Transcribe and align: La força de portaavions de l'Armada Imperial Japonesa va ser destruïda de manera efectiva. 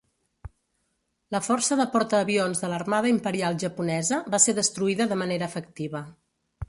La 1.35 1.41
força 1.47 1.77
de 1.81 1.85
portaavions 1.95 2.63
de 2.63 2.71
l'Armada 2.71 3.11
Imperial 3.17 3.59
Japonesa 3.65 4.19
va 4.37 4.41
ser 4.47 4.57
destruïda 4.61 5.09
de 5.13 5.19
manera 5.25 5.51
efectiva. 5.55 6.03